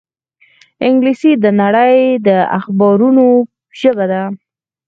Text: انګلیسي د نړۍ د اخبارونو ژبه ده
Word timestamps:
انګلیسي 0.87 1.31
د 1.43 1.45
نړۍ 1.61 1.97
د 2.27 2.29
اخبارونو 2.57 3.25
ژبه 3.79 4.05
ده 4.11 4.23